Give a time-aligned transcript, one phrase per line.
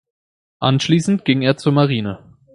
[0.61, 2.35] Anschließend ging er zur Marine.